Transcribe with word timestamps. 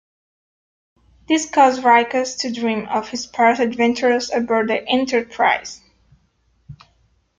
This 1.27 1.47
causes 1.47 1.83
Riker 1.83 2.25
to 2.25 2.51
dream 2.51 2.87
of 2.87 3.09
his 3.09 3.27
past 3.27 3.61
adventures 3.61 4.31
aboard 4.31 4.69
the 4.69 4.83
"Enterprise". 4.87 5.79